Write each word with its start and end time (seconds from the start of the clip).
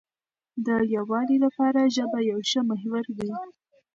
د 0.65 0.67
یووالي 0.95 1.37
لپاره 1.45 1.91
ژبه 1.95 2.19
یو 2.29 2.39
ښه 2.49 2.61
محور 2.69 3.05
دی. 3.17 3.29